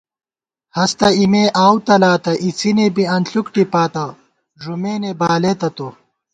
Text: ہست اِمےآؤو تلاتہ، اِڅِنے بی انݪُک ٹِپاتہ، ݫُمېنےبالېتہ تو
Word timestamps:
ہست 0.77 0.99
اِمےآؤو 1.21 1.77
تلاتہ، 1.85 2.31
اِڅِنے 2.45 2.85
بی 2.95 3.03
انݪُک 3.15 3.47
ٹِپاتہ، 3.53 4.05
ݫُمېنےبالېتہ 4.61 5.69
تو 5.75 5.87